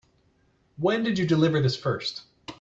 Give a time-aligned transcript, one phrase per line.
[0.77, 2.23] When did you deliver this first?